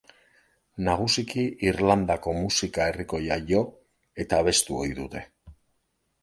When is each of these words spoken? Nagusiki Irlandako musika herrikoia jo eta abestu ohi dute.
Nagusiki 0.85 1.43
Irlandako 1.67 2.33
musika 2.37 2.87
herrikoia 2.93 3.37
jo 3.53 3.61
eta 4.25 4.41
abestu 4.45 4.81
ohi 4.83 4.99
dute. 5.03 5.25